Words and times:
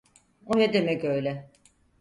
O 0.45 0.57
ne 0.57 0.73
demek 0.73 1.03
öyle? 1.03 1.49